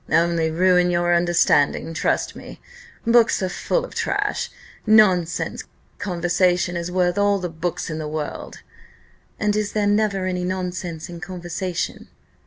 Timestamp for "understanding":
1.13-1.93